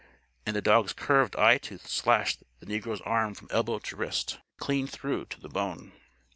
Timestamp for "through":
4.87-5.25